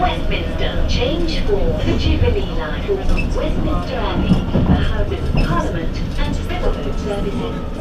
[0.00, 2.82] Westminster, change for the Jubilee line
[3.36, 7.72] Westminster Abbey, the Houses of Parliament and Riverboat services.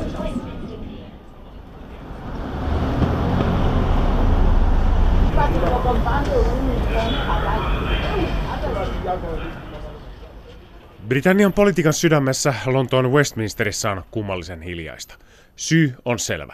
[11.08, 15.16] Britannian politiikan sydämessä Lontoon Westminsterissä on kummallisen hiljaista.
[15.56, 16.54] Syy on selvä.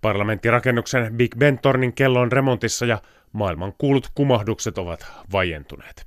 [0.00, 2.98] Parlamenttirakennuksen Big Ben-tornin kello on remontissa ja
[3.34, 6.06] maailman kuulut kumahdukset ovat vajentuneet.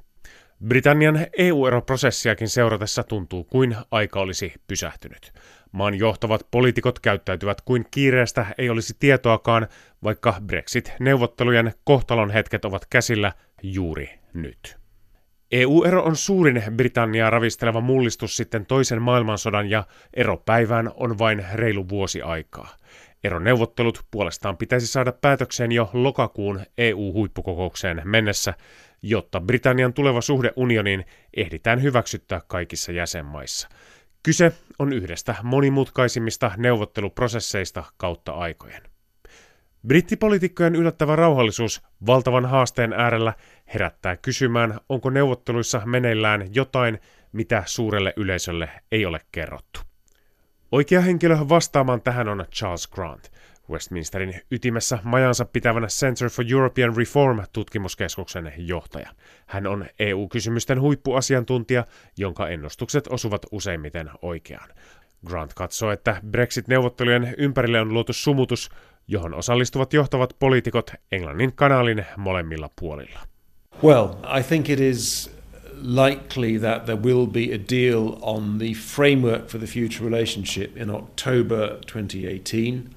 [0.67, 5.33] Britannian EU-eroprosessiakin seuratessa tuntuu kuin aika olisi pysähtynyt.
[5.71, 9.67] Maan johtavat poliitikot käyttäytyvät kuin kiireestä ei olisi tietoakaan,
[10.03, 13.31] vaikka Brexit-neuvottelujen kohtalon hetket ovat käsillä
[13.63, 14.77] juuri nyt.
[15.51, 19.83] EU-ero on suurin Britanniaa ravisteleva mullistus sitten toisen maailmansodan ja
[20.13, 22.75] eropäivään on vain reilu vuosi aikaa.
[23.23, 28.53] Eroneuvottelut puolestaan pitäisi saada päätökseen jo lokakuun EU-huippukokoukseen mennessä,
[29.01, 31.05] jotta Britannian tuleva suhde unioniin
[31.37, 33.69] ehditään hyväksyttää kaikissa jäsenmaissa.
[34.23, 38.81] Kyse on yhdestä monimutkaisimmista neuvotteluprosesseista kautta aikojen.
[39.87, 43.33] Brittipolitiikkojen yllättävä rauhallisuus valtavan haasteen äärellä
[43.73, 46.99] herättää kysymään, onko neuvotteluissa meneillään jotain,
[47.31, 49.86] mitä suurelle yleisölle ei ole kerrottu.
[50.71, 53.31] Oikea henkilö vastaamaan tähän on Charles Grant,
[53.69, 59.09] Westminsterin ytimessä majansa pitävänä Center for European Reform-tutkimuskeskuksen johtaja.
[59.45, 61.85] Hän on EU-kysymysten huippuasiantuntija,
[62.17, 64.69] jonka ennustukset osuvat useimmiten oikeaan.
[65.25, 68.69] Grant katsoo, että Brexit-neuvottelujen ympärille on luotu sumutus,
[69.07, 73.19] johon osallistuvat johtavat poliitikot Englannin kanaalin molemmilla puolilla.
[73.83, 74.07] Well,
[74.39, 75.36] I think it is
[75.81, 80.89] likely that there will be a deal on the framework for the future relationship in
[80.89, 82.89] October 2018.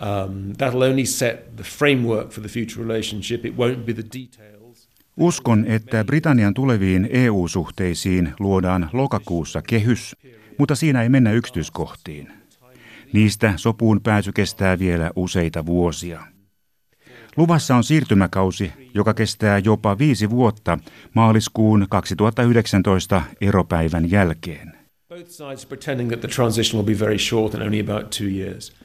[0.00, 3.44] Um, that'll only set the framework for the future relationship.
[3.44, 4.88] It won't be the details.
[5.16, 10.16] Uskon, että Britannian tuleviin EU-suhteisiin luodaan lokakuussa kehys,
[10.58, 12.28] mutta siinä ei mennä yksityiskohtiin.
[13.12, 16.33] Niistä sopuun pääsy kestää vielä useita vuosia.
[17.36, 20.78] Luvassa on siirtymäkausi, joka kestää jopa viisi vuotta
[21.14, 24.72] maaliskuun 2019 eropäivän jälkeen.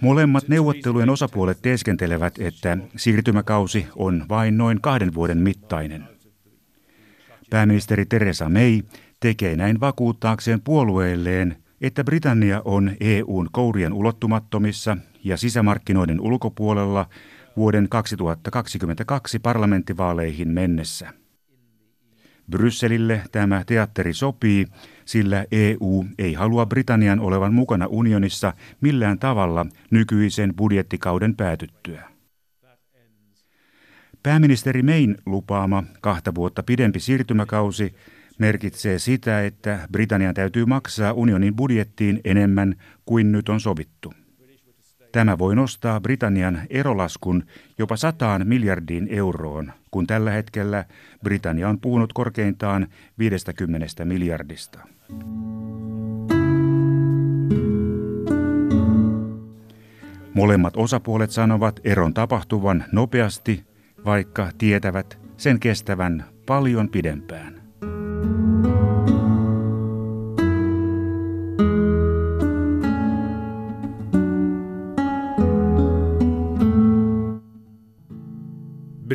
[0.01, 6.03] Molemmat neuvottelujen osapuolet teeskentelevät, että siirtymäkausi on vain noin kahden vuoden mittainen.
[7.49, 8.81] Pääministeri Theresa May
[9.19, 17.05] tekee näin vakuuttaakseen puolueelleen, että Britannia on EUn kourien ulottumattomissa ja sisämarkkinoiden ulkopuolella
[17.59, 21.13] vuoden 2022 parlamenttivaaleihin mennessä.
[22.51, 24.67] Brysselille tämä teatteri sopii,
[25.05, 32.09] sillä EU ei halua Britannian olevan mukana unionissa millään tavalla nykyisen budjettikauden päätyttyä.
[34.23, 37.95] Pääministeri Mayn lupaama kahta vuotta pidempi siirtymäkausi
[38.37, 42.75] merkitsee sitä, että Britannian täytyy maksaa unionin budjettiin enemmän
[43.05, 44.13] kuin nyt on sovittu.
[45.11, 47.43] Tämä voi nostaa Britannian erolaskun
[47.77, 50.85] jopa sataan miljardiin euroon, kun tällä hetkellä
[51.23, 52.87] Britannia on puhunut korkeintaan
[53.19, 54.79] 50 miljardista.
[60.33, 63.63] Molemmat osapuolet sanovat eron tapahtuvan nopeasti,
[64.05, 67.58] vaikka tietävät sen kestävän paljon pidempään.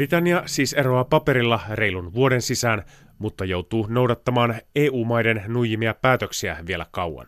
[0.04, 2.82] Britannia siis eroaa paperilla reilun vuoden sisään,
[3.18, 7.26] mutta joutuu noudattamaan EU-maiden nuijimia päätöksiä vielä kauan.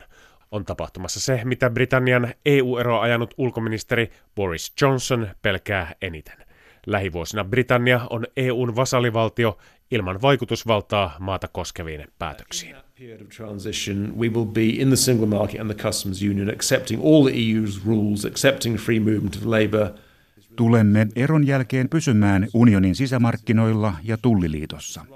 [0.50, 6.36] On tapahtumassa se, mitä Britannian EU-eroa ajanut ulkoministeri Boris Johnson pelkää eniten.
[6.86, 9.58] Lähivuosina Britannia on EUn vasalivaltio
[9.90, 12.76] ilman vaikutusvaltaa maata koskeviin päätöksiin.
[12.98, 17.02] period of transition, we will be in the single market and the customs union, accepting
[17.04, 19.88] all the EU's rules, accepting free movement of labour–
[20.56, 25.06] Tulemme eron jälkeen pysymään unionin sisämarkkinoilla ja tulliliitossa.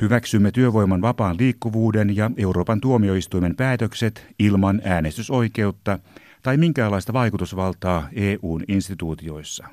[0.00, 5.98] Hyväksymme työvoiman vapaan liikkuvuuden ja Euroopan tuomioistuimen päätökset ilman äänestysoikeutta
[6.42, 9.66] tai minkäänlaista vaikutusvaltaa EUn instituutioissa.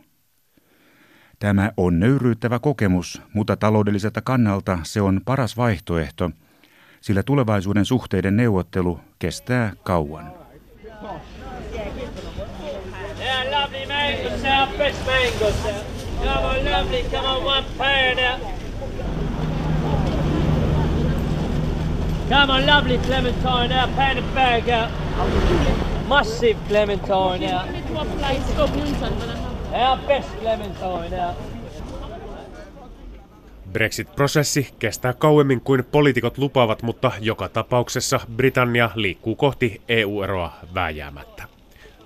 [1.40, 6.32] Tämä on nöyryyttävä kokemus, mutta taloudelliselta kannalta se on paras vaihtoehto,
[7.02, 10.34] sillä tulevaisuuden suhteiden neuvottelu kestää kauan.
[14.78, 15.56] Best mangoes.
[16.24, 18.42] Come on, lovely, come on, one pound out.
[22.30, 24.90] Come on, lovely clementine out, pound a bag out.
[26.08, 27.68] Massive clementine out.
[29.74, 31.36] Our best clementine out.
[33.74, 41.51] Brexit-prosessi kestää kauemmin kuin poliitikot lupaavat, mutta joka tapauksessa Britannia liikkuu kohti EU-eroa vääjäämättä.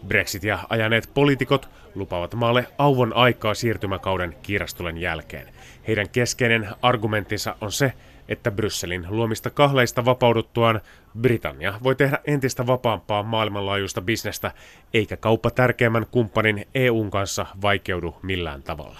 [0.07, 5.47] Brexitia ajaneet poliitikot lupaavat maalle auvon aikaa siirtymäkauden kiirastulen jälkeen.
[5.87, 7.93] Heidän keskeinen argumenttinsa on se,
[8.29, 10.81] että Brysselin luomista kahleista vapauduttuaan
[11.21, 14.51] Britannia voi tehdä entistä vapaampaa maailmanlaajuista bisnestä,
[14.93, 18.99] eikä kauppa tärkeimmän kumppanin EUn kanssa vaikeudu millään tavalla.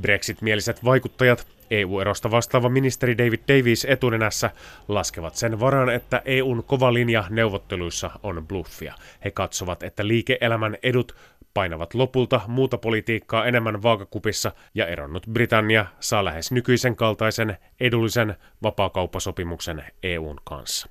[0.00, 4.50] Brexit-mieliset vaikuttajat, EU-erosta vastaava ministeri David Davies etunenässä,
[4.88, 8.94] laskevat sen varaan, että EUn kova linja neuvotteluissa on bluffia.
[9.24, 11.16] He katsovat, että liike-elämän edut
[11.54, 19.84] painavat lopulta muuta politiikkaa enemmän vaakakupissa ja eronnut Britannia saa lähes nykyisen kaltaisen edullisen vapaakauppasopimuksen
[20.02, 20.88] EUn kanssa.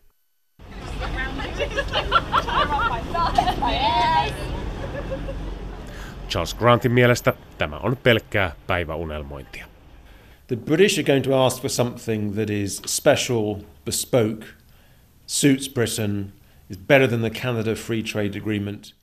[6.30, 9.66] Charles Grantin mielestä tämä on pelkkää päiväunelmointia.
[10.52, 13.56] The British are going to ask for something that is special,
[13.86, 14.46] bespoke,
[15.26, 16.34] suits Britain,
[16.70, 18.94] is better than the Canada Free Trade Agreement.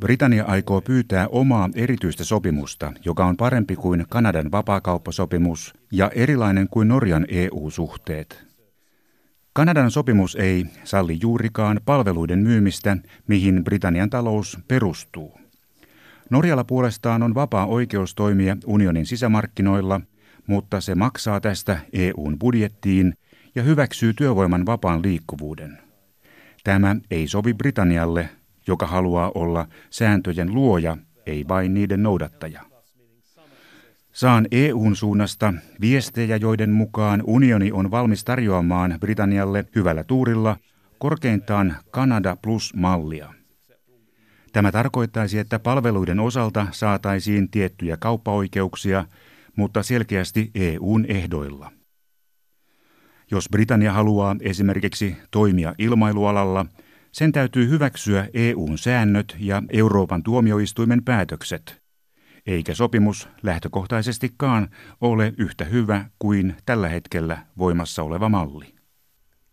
[0.00, 6.88] Britannia aikoo pyytää omaa erityistä sopimusta, joka on parempi kuin Kanadan vapaakauppasopimus ja erilainen kuin
[6.88, 8.44] Norjan EU-suhteet.
[9.52, 12.96] Kanadan sopimus ei salli juurikaan palveluiden myymistä,
[13.26, 15.38] mihin Britannian talous perustuu.
[16.30, 20.00] Norjalla puolestaan on vapaa oikeus toimia unionin sisämarkkinoilla,
[20.46, 23.14] mutta se maksaa tästä EUn budjettiin
[23.54, 25.78] ja hyväksyy työvoiman vapaan liikkuvuuden.
[26.64, 28.28] Tämä ei sovi Britannialle,
[28.66, 30.96] joka haluaa olla sääntöjen luoja,
[31.26, 32.60] ei vain niiden noudattaja.
[34.12, 40.56] Saan EUn suunnasta viestejä, joiden mukaan unioni on valmis tarjoamaan Britannialle hyvällä tuurilla
[40.98, 43.34] korkeintaan Kanada plus-mallia.
[44.52, 49.04] Tämä tarkoittaisi, että palveluiden osalta saataisiin tiettyjä kauppaoikeuksia,
[49.56, 51.72] mutta selkeästi EUn ehdoilla.
[53.30, 56.66] Jos Britannia haluaa esimerkiksi toimia ilmailualalla,
[57.12, 61.82] sen täytyy hyväksyä EUn säännöt ja Euroopan tuomioistuimen päätökset,
[62.46, 64.68] eikä sopimus lähtökohtaisestikaan
[65.00, 68.74] ole yhtä hyvä kuin tällä hetkellä voimassa oleva malli.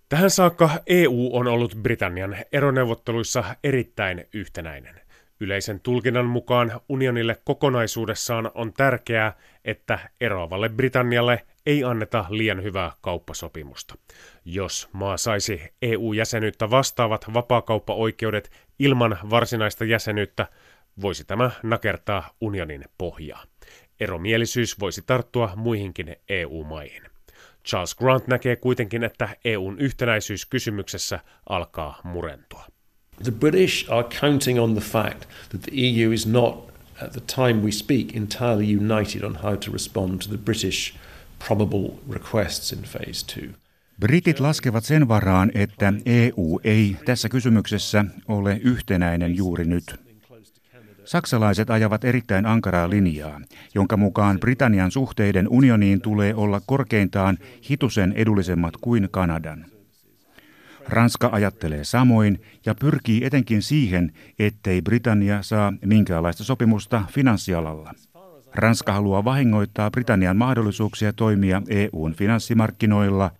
[0.10, 4.96] Tähän saakka EU on ollut Britannian eroneuvotteluissa erittäin yhtenäinen.
[5.42, 9.34] Yleisen tulkinnan mukaan unionille kokonaisuudessaan on tärkeää,
[9.66, 13.96] että eroavalle Britannialle ei anneta liian hyvää kauppasopimusta.
[14.46, 20.48] Jos maa saisi EU-jäsenyyttä vastaavat vapaakauppaoikeudet ilman varsinaista jäsenyyttä,
[21.02, 23.44] voisi tämä nakertaa unionin pohjaa.
[24.00, 27.04] Eromielisyys voisi tarttua muihinkin EU-maihin.
[27.68, 32.66] Charles Grant näkee kuitenkin, että EUn yhtenäisyys kysymyksessä alkaa murentua.
[33.24, 36.56] The British are counting on the fact that the EU is not,
[37.02, 40.94] at the time we speak, entirely united on how to respond to the British
[41.48, 43.50] probable requests in phase two.
[44.00, 49.96] Britit laskevat sen varaan, että EU ei tässä kysymyksessä ole yhtenäinen juuri nyt.
[51.06, 53.42] Saksalaiset ajavat erittäin ankaraa linjaa,
[53.76, 57.38] jonka mukaan Britannian suhteiden unioniin tulee olla korkeintaan
[57.70, 59.71] hitusen edullisemmat kuin Kanadan.
[60.88, 67.94] Ranska ajattelee samoin ja pyrkii etenkin siihen, ettei Britannia saa minkäänlaista sopimusta finanssialalla.
[68.56, 73.32] Ranska haluaa vahingoittaa Britannian mahdollisuuksia toimia EUn finanssimarkkinoilla,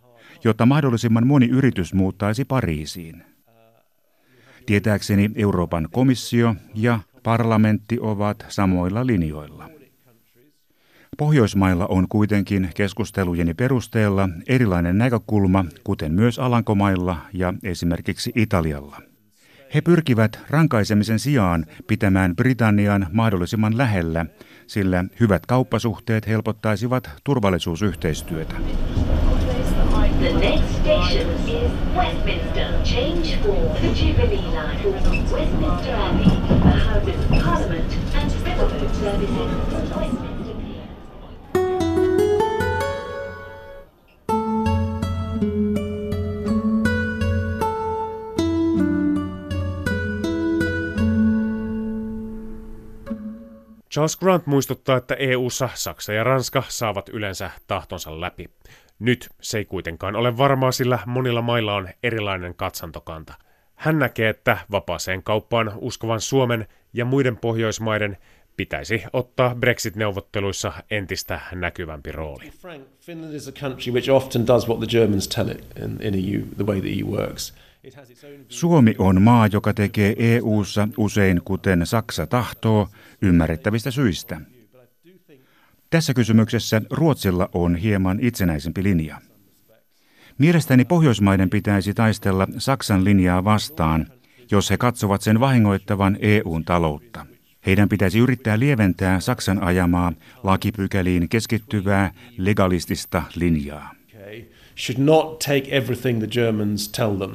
[0.44, 3.24] jotta mahdollisimman moni yritys muuttaisi Pariisiin.
[4.66, 9.81] Tietääkseni Euroopan komissio ja parlamentti ovat samoilla linjoilla.
[11.18, 18.96] Pohjoismailla on kuitenkin keskustelujeni perusteella erilainen näkökulma, kuten myös Alankomailla ja esimerkiksi Italialla.
[19.74, 24.26] He pyrkivät rankaisemisen sijaan pitämään Britannian mahdollisimman lähellä,
[24.66, 28.54] sillä hyvät kauppasuhteet helpottaisivat turvallisuusyhteistyötä.
[30.18, 32.82] The next station is Westminster.
[32.84, 34.82] Change for the Jubilee line.
[35.32, 40.21] Westminster Abbey, the Houses of Parliament and services
[53.92, 58.50] Charles Grant muistuttaa, että EU:ssa Saksa ja Ranska saavat yleensä tahtonsa läpi.
[58.98, 63.34] Nyt se ei kuitenkaan ole varmaa, sillä monilla mailla on erilainen katsantokanta.
[63.74, 68.16] Hän näkee, että vapaaseen kauppaan uskovan Suomen ja muiden Pohjoismaiden
[68.56, 72.50] pitäisi ottaa Brexit-neuvotteluissa entistä näkyvämpi rooli.
[72.50, 76.14] Frank, Finland is a country which often does what the Germans tell it in, in
[76.14, 77.54] EU, the way the EU works.
[78.48, 82.88] Suomi on maa, joka tekee EU:ssa usein kuten Saksa tahtoo,
[83.22, 84.40] ymmärrettävistä syistä.
[85.90, 89.20] Tässä kysymyksessä Ruotsilla on hieman itsenäisempi linja.
[90.38, 94.06] Mielestäni Pohjoismaiden pitäisi taistella Saksan linjaa vastaan,
[94.50, 97.26] jos he katsovat sen vahingoittavan EUn taloutta.
[97.66, 100.12] Heidän pitäisi yrittää lieventää Saksan ajamaa
[100.42, 103.94] lakipykäliin keskittyvää legalistista linjaa.
[104.76, 107.30] Should not take everything the Germans tell them.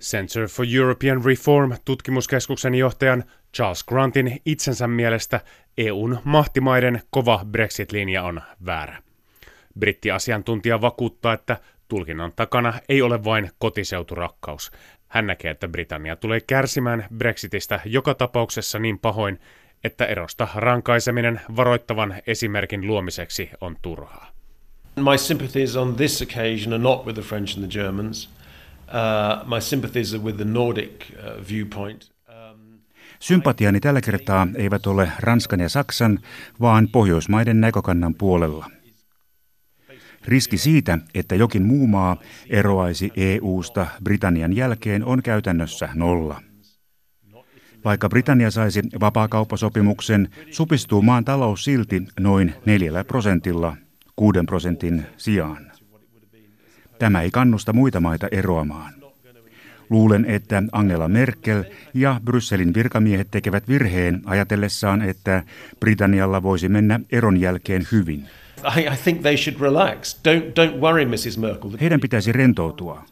[0.00, 5.40] Center for European Reform tutkimuskeskuksen johtajan Charles Grantin itsensä mielestä
[5.78, 9.02] EUn mahtimaiden kova Brexit-linja on väärä.
[9.78, 11.56] Brittiasiantuntija vakuuttaa, että
[11.88, 14.72] tulkinnan takana ei ole vain kotiseuturakkaus.
[15.08, 19.40] Hän näkee, että Britannia tulee kärsimään Brexitistä joka tapauksessa niin pahoin,
[19.84, 24.33] että erosta rankaiseminen varoittavan esimerkin luomiseksi on turhaa.
[24.96, 28.28] My sympathies on this occasion are not with the French and the Germans.
[28.88, 32.10] Uh, my sympathies are with the Nordic uh, viewpoint.
[32.28, 32.78] Um,
[33.20, 36.18] Sympatiani tällä kertaa eivät ole Ranskan ja Saksan,
[36.60, 38.70] vaan Pohjoismaiden näkökannan puolella.
[40.24, 42.16] Riski siitä, että jokin muu maa
[42.50, 46.42] eroaisi EU-sta Britannian jälkeen, on käytännössä nolla.
[47.84, 53.76] Vaikka Britannia saisi vapaakauppasopimuksen, supistuu maan talous silti noin neljällä prosentilla,
[54.16, 55.72] kuuden prosentin sijaan.
[56.98, 58.94] Tämä ei kannusta muita maita eroamaan.
[59.90, 65.42] Luulen, että Angela Merkel ja Brysselin virkamiehet tekevät virheen ajatellessaan, että
[65.80, 68.28] Britannialla voisi mennä eron jälkeen hyvin.
[68.76, 70.16] I, I think they should relax.
[70.16, 71.38] Don't, don't worry, Mrs.
[71.38, 71.70] Merkel.
[71.80, 73.04] Heidän pitäisi rentoutua.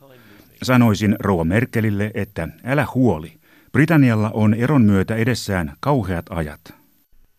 [0.63, 3.33] Sanoisin rouva Merkelille, että älä huoli.
[3.73, 6.82] Britannialla on eron myötä edessään kauheat ajat.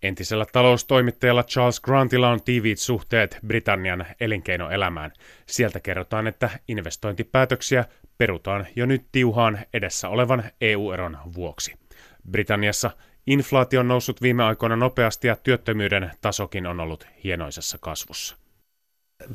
[0.03, 5.12] Entisellä taloustoimittajalla Charles Grantilla on tiiviit suhteet Britannian elinkeinoelämään.
[5.45, 7.86] Sieltä kerrotaan, että investointipäätöksiä
[8.17, 11.74] perutaan jo nyt tiuhaan edessä olevan EU-eron vuoksi.
[12.31, 12.91] Britanniassa
[13.27, 18.36] inflaatio on noussut viime aikoina nopeasti ja työttömyyden tasokin on ollut hienoisessa kasvussa.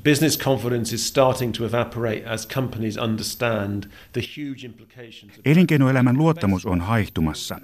[0.04, 5.38] Business confidence is starting to evaporate as companies understand the huge implications.
[5.38, 7.60] Of Elinkeinoelämän luottamus on haihtumassa.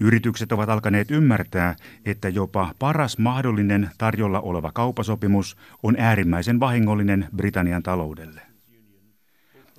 [0.00, 7.82] Yritykset ovat alkaneet ymmärtää, että jopa paras mahdollinen tarjolla oleva kaupasopimus on äärimmäisen vahingollinen Britannian
[7.82, 8.40] taloudelle.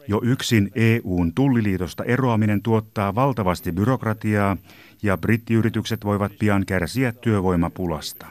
[0.08, 4.58] Jo yksin EUn tulliliitosta eroaminen tuottaa valtavasti byrokratiaa
[5.04, 8.26] ja brittiyritykset voivat pian kärsiä työvoimapulasta.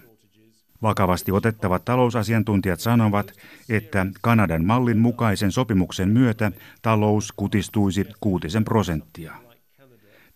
[0.82, 3.32] Vakavasti otettavat talousasiantuntijat sanovat,
[3.68, 6.52] että Kanadan mallin mukaisen sopimuksen myötä
[6.82, 9.47] talous kutistuisi kuutisen prosenttia.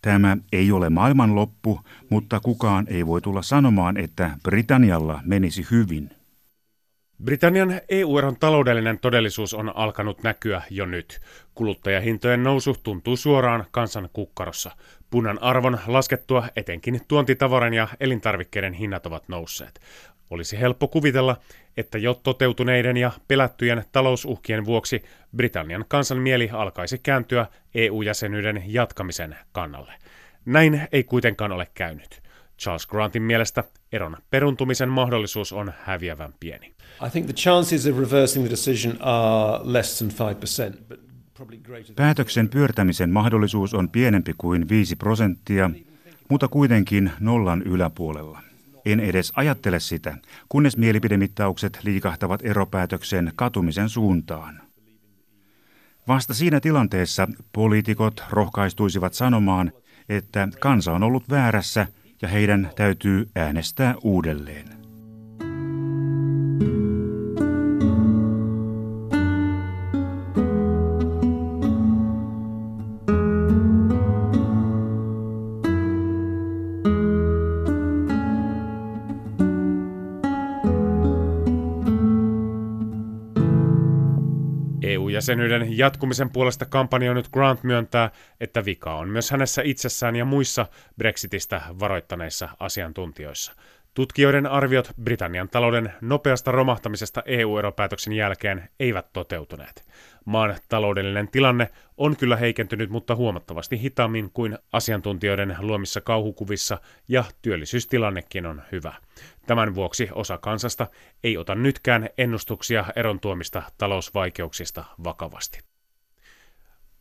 [0.03, 1.79] Tämä ei ole maailmanloppu,
[2.09, 6.09] mutta kukaan ei voi tulla sanomaan, että Britannialla menisi hyvin.
[7.23, 11.21] Britannian EU-eron taloudellinen todellisuus on alkanut näkyä jo nyt.
[11.55, 14.71] Kuluttajahintojen nousu tuntuu suoraan kansan kukkarossa.
[15.09, 19.79] Punan arvon laskettua etenkin tuontitavaran ja elintarvikkeiden hinnat ovat nousseet.
[20.33, 21.37] Olisi helppo kuvitella,
[21.77, 25.03] että jo toteutuneiden ja pelättyjen talousuhkien vuoksi
[25.35, 29.93] Britannian kansan mieli alkaisi kääntyä EU-jäsenyyden jatkamisen kannalle.
[30.45, 32.21] Näin ei kuitenkaan ole käynyt.
[32.59, 36.73] Charles Grantin mielestä eron peruntumisen mahdollisuus on häviävän pieni.
[37.07, 40.33] I think the chances of reversing the decision are less than
[40.71, 40.99] 5%, but
[41.33, 45.69] probably greater than Päätöksen pyörtämisen mahdollisuus on pienempi kuin 5 prosenttia,
[46.29, 48.52] mutta kuitenkin nollan yläpuolella.
[48.85, 50.17] En edes ajattele sitä,
[50.49, 54.61] kunnes mielipidemittaukset liikahtavat eropäätöksen katumisen suuntaan.
[56.07, 59.71] Vasta siinä tilanteessa poliitikot rohkaistuisivat sanomaan,
[60.09, 61.87] että kansa on ollut väärässä
[62.21, 64.82] ja heidän täytyy äänestää uudelleen.
[85.29, 90.65] EU-jäsenyyden jatkumisen puolesta kampanjoinut Grant myöntää, että vika on myös hänessä itsessään ja muissa
[90.97, 93.53] Brexitistä varoittaneissa asiantuntijoissa.
[93.93, 99.85] Tutkijoiden arviot Britannian talouden nopeasta romahtamisesta EU-eropäätöksen jälkeen eivät toteutuneet.
[100.25, 108.45] Maan taloudellinen tilanne on kyllä heikentynyt, mutta huomattavasti hitaammin kuin asiantuntijoiden luomissa kauhukuvissa, ja työllisyystilannekin
[108.45, 108.93] on hyvä.
[109.47, 110.87] Tämän vuoksi osa kansasta
[111.23, 115.59] ei ota nytkään ennustuksia eron tuomista talousvaikeuksista vakavasti.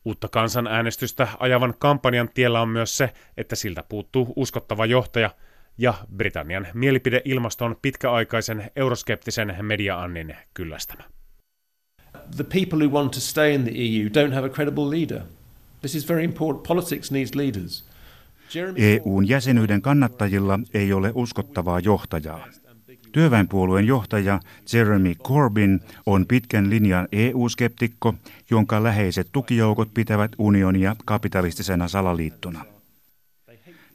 [0.04, 5.30] Uutta kansanäänestystä ajavan kampanjan tiellä on myös se, että siltä puuttuu uskottava johtaja–
[5.78, 11.02] ja Britannian mielipideilmasto on pitkäaikaisen euroskeptisen media-annin kyllästämä.
[12.36, 15.22] the people who want to stay in the EU don't have a credible leader.
[15.80, 16.66] This is very important.
[16.68, 17.84] Politics needs leaders.
[18.76, 22.46] EUn jäsenyyden kannattajilla ei ole uskottavaa johtajaa.
[23.12, 24.40] Työväenpuolueen johtaja
[24.72, 28.14] Jeremy Corbyn on pitkän linjan EU-skeptikko,
[28.50, 32.64] jonka läheiset tukijoukot pitävät unionia kapitalistisena salaliittona.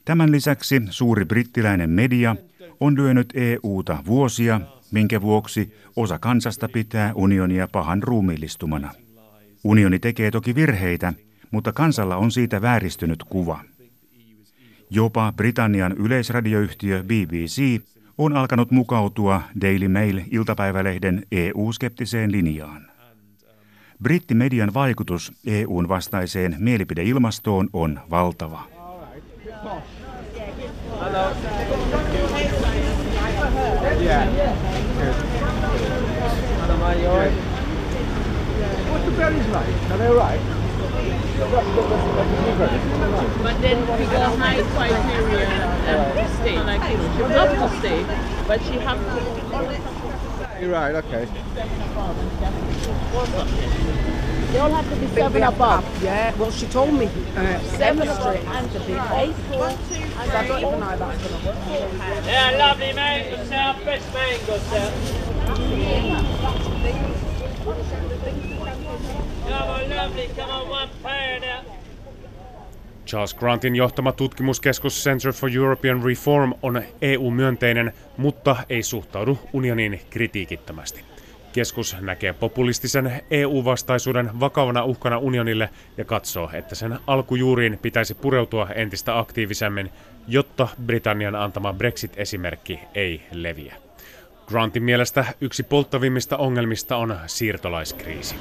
[0.07, 2.35] Tämän lisäksi suuri brittiläinen media
[2.79, 4.61] on lyönyt EUta vuosia,
[4.91, 8.91] minkä vuoksi osa kansasta pitää unionia pahan ruumiillistumana.
[9.63, 11.13] Unioni tekee toki virheitä,
[11.51, 13.59] mutta kansalla on siitä vääristynyt kuva.
[14.89, 17.81] Jopa Britannian yleisradioyhtiö BBC
[18.17, 22.91] on alkanut mukautua Daily Mail-iltapäivälehden EU-skeptiseen linjaan.
[24.03, 28.77] Brittimedian vaikutus EUn vastaiseen mielipideilmastoon on valtava.
[31.07, 31.31] Hello.
[34.03, 34.27] Yeah.
[38.91, 39.73] What's the berries like?
[39.89, 40.41] Are they right?
[43.41, 46.59] But then we go high criteria and stay.
[46.59, 48.03] Like she would love to stay,
[48.45, 50.59] but she has to.
[50.59, 50.95] You're right.
[50.95, 51.25] Okay.
[54.51, 55.83] They all have to be seven above.
[56.03, 56.33] Yeah.
[56.39, 59.35] Well, she told me uh, seven straight and to be eight.
[60.19, 61.57] I don't even know that's gonna work.
[62.25, 63.75] Yeah, lovely mango, sir.
[63.85, 64.91] Best mango, sir.
[73.05, 81.16] Charles Grantin johtama tutkimuskeskus Center for European Reform on EU-myönteinen, mutta ei suhtaudu unioniin kritiikittömästi.
[81.57, 89.19] Keskus näkee populistisen EU-vastaisuuden vakavana uhkana unionille ja katsoo, että sen alkujuuriin pitäisi pureutua entistä
[89.19, 89.91] aktiivisemmin,
[90.27, 93.75] jotta Britannian antama Brexit-esimerkki ei leviä.
[94.47, 98.35] Grantin mielestä yksi polttavimmista ongelmista on siirtolaiskriisi.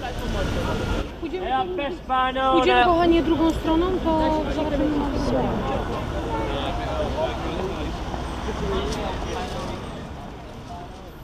[2.53, 4.37] Pójdziemy kochanie drugą stroną, to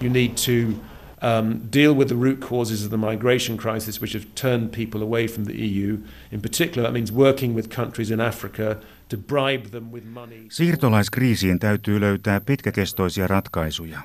[0.02, 0.91] You need to
[1.22, 5.26] um, deal with the root causes of the migration crisis, which have turned people away
[5.28, 5.98] from the EU.
[6.32, 8.76] In particular, that means working with countries in Africa
[9.08, 10.46] to bribe them with money.
[10.48, 14.00] Siirtolaiskriisiin täytyy löytää pitkäkestoisia ratkaisuja.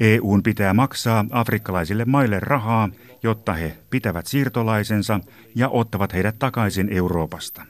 [0.00, 2.88] EUn pitää maksaa afrikkalaisille maille rahaa,
[3.22, 5.20] jotta he pitävät siirtolaisensa
[5.54, 7.66] ja ottavat heidät takaisin Euroopasta.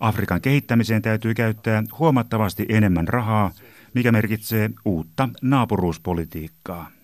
[0.00, 3.50] Afrikan kehittämiseen täytyy käyttää huomattavasti enemmän rahaa,
[3.94, 6.99] mikä merkitsee uutta naapuruuspolitiikkaa.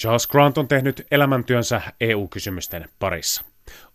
[0.00, 3.42] Charles Grant on tehnyt elämäntyönsä EU-kysymysten parissa.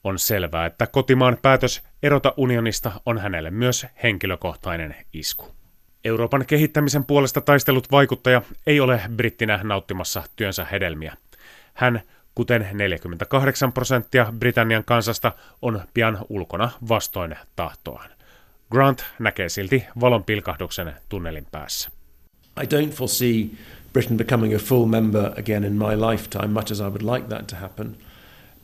[0.03, 5.55] On selvää, että kotimaan päätös erota unionista on hänelle myös henkilökohtainen isku.
[6.03, 11.17] Euroopan kehittämisen puolesta taistelut vaikuttaja ei ole brittinä nauttimassa työnsä hedelmiä.
[11.73, 12.01] Hän,
[12.35, 18.09] kuten 48 prosenttia Britannian kansasta, on pian ulkona vastoin tahtoaan.
[18.71, 21.89] Grant näkee silti valonpilkahduksen tunnelin päässä.
[22.63, 23.49] I don't foresee
[23.95, 27.47] Britain becoming a full member again in my lifetime, much as I would like that
[27.47, 27.95] to happen.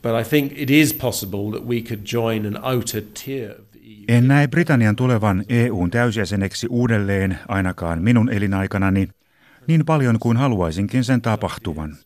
[0.02, 3.72] But I think it is possible that we could join an outer tier of
[4.08, 9.10] en näe Britannian tulevan EUn täysjäseneksi uudelleen ainakaan minun elinaikanani
[9.68, 11.98] niin paljon kuin haluaisinkin sen tapahtuvan.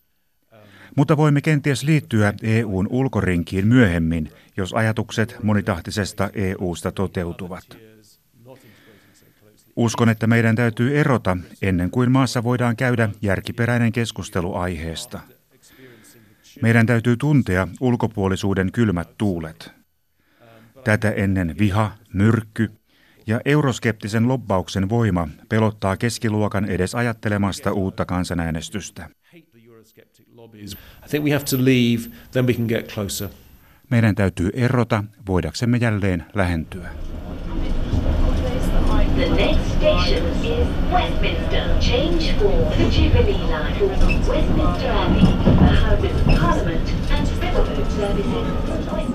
[0.96, 7.64] Mutta voimme kenties liittyä EUn ulkorinkiin myöhemmin, jos ajatukset monitahtisesta EUsta toteutuvat.
[9.76, 15.20] Uskon, että meidän täytyy erota ennen kuin maassa voidaan käydä järkiperäinen keskustelu aiheesta.
[16.62, 19.72] Meidän täytyy tuntea ulkopuolisuuden kylmät tuulet.
[20.84, 22.72] Tätä ennen viha, myrkky
[23.28, 29.10] ja euroskeptisen lobbauksen voima pelottaa keskiluokan edes ajattelemasta uutta kansanäänestystä.
[33.90, 36.90] Meidän täytyy erota, voidaksemme jälleen lähentyä.
[39.16, 41.80] The next station is Westminster.
[41.80, 43.80] Change for the Jubilee Line.
[44.28, 49.15] Westminster Abbey, the Houses of Parliament and Riverboat services.